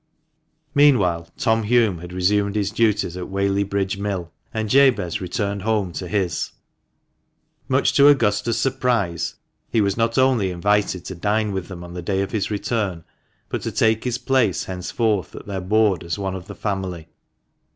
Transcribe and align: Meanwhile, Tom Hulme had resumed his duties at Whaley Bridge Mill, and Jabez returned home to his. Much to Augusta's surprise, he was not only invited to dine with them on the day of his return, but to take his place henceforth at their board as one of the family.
Meanwhile, 0.73 1.29
Tom 1.37 1.61
Hulme 1.65 1.99
had 1.99 2.11
resumed 2.11 2.55
his 2.55 2.71
duties 2.71 3.15
at 3.15 3.29
Whaley 3.29 3.63
Bridge 3.63 3.99
Mill, 3.99 4.31
and 4.51 4.67
Jabez 4.67 5.21
returned 5.21 5.61
home 5.61 5.93
to 5.93 6.07
his. 6.07 6.53
Much 7.67 7.93
to 7.93 8.07
Augusta's 8.07 8.59
surprise, 8.59 9.35
he 9.69 9.79
was 9.79 9.97
not 9.97 10.17
only 10.17 10.49
invited 10.49 11.05
to 11.05 11.13
dine 11.13 11.51
with 11.51 11.67
them 11.67 11.83
on 11.83 11.93
the 11.93 12.01
day 12.01 12.21
of 12.21 12.31
his 12.31 12.49
return, 12.49 13.03
but 13.47 13.61
to 13.61 13.71
take 13.71 14.03
his 14.03 14.17
place 14.17 14.63
henceforth 14.63 15.35
at 15.35 15.45
their 15.45 15.61
board 15.61 16.03
as 16.03 16.17
one 16.17 16.33
of 16.33 16.47
the 16.47 16.55
family. 16.55 17.07